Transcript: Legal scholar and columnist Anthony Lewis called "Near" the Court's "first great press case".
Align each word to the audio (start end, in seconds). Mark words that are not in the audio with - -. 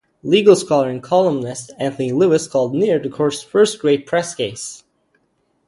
Legal 0.23 0.55
scholar 0.55 0.89
and 0.89 1.03
columnist 1.03 1.71
Anthony 1.77 2.11
Lewis 2.11 2.47
called 2.47 2.73
"Near" 2.73 2.97
the 2.97 3.07
Court's 3.07 3.43
"first 3.43 3.77
great 3.77 4.07
press 4.07 4.33
case". 4.33 4.83